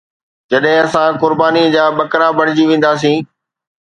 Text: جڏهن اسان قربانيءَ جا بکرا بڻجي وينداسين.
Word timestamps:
جڏهن 0.53 0.77
اسان 0.85 1.11
قربانيءَ 1.23 1.67
جا 1.75 1.83
بکرا 2.01 2.27
بڻجي 2.41 2.63
وينداسين. 2.73 3.17